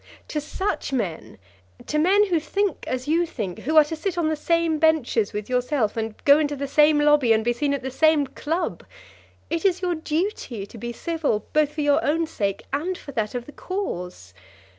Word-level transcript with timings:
To 0.29 0.41
such 0.41 0.91
men, 0.91 1.37
to 1.85 1.99
men 1.99 2.25
who 2.25 2.39
think 2.39 2.85
as 2.87 3.07
you 3.07 3.27
think, 3.27 3.59
who 3.59 3.77
are 3.77 3.83
to 3.83 3.95
sit 3.95 4.17
on 4.17 4.29
the 4.29 4.35
same 4.35 4.79
benches 4.79 5.31
with 5.31 5.47
yourself, 5.47 5.95
and 5.95 6.15
go 6.25 6.39
into 6.39 6.55
the 6.55 6.67
same 6.67 6.99
lobby 6.99 7.31
and 7.33 7.45
be 7.45 7.53
seen 7.53 7.71
at 7.71 7.83
the 7.83 7.91
same 7.91 8.25
club, 8.25 8.83
it 9.51 9.63
is 9.63 9.83
your 9.83 9.93
duty 9.93 10.65
to 10.65 10.77
be 10.79 10.91
civil 10.91 11.45
both 11.53 11.73
for 11.73 11.81
your 11.81 12.03
own 12.03 12.25
sake 12.25 12.63
and 12.73 12.97
for 12.97 13.11
that 13.11 13.35
of 13.35 13.45
the 13.45 13.51
cause. 13.51 14.33